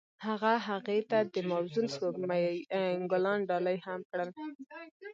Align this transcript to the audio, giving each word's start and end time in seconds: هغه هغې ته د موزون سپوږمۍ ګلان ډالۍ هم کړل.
هغه 0.27 0.53
هغې 0.67 0.99
ته 1.09 1.17
د 1.33 1.35
موزون 1.49 1.85
سپوږمۍ 1.93 2.43
ګلان 3.11 3.39
ډالۍ 3.49 3.77
هم 3.85 3.99
کړل. 4.09 4.29